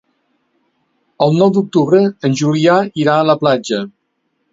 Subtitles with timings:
[1.25, 1.99] El nou d'octubre
[2.29, 3.83] en Julià irà a la platja.